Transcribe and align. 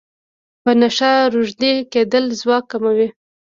په 0.63 0.71
نشه 0.81 1.11
روږدی 1.33 1.73
کیدل 1.93 2.25
ځواک 2.39 2.63
کموي. 2.71 3.07